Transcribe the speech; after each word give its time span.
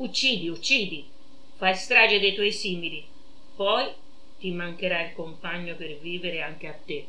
Uccidi, 0.00 0.48
uccidi. 0.48 1.04
Fai 1.56 1.74
strage 1.74 2.20
dei 2.20 2.32
tuoi 2.32 2.52
simili. 2.52 3.04
Poi 3.54 3.86
ti 4.38 4.50
mancherà 4.50 5.02
il 5.02 5.12
compagno 5.12 5.74
per 5.76 5.98
vivere 5.98 6.40
anche 6.40 6.66
a 6.68 6.72
te. 6.72 7.06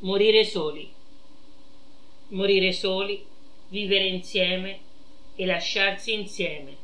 Morire 0.00 0.44
soli. 0.44 0.92
Morire 2.30 2.72
soli, 2.72 3.24
vivere 3.68 4.08
insieme 4.08 4.80
e 5.36 5.46
lasciarsi 5.46 6.12
insieme. 6.14 6.83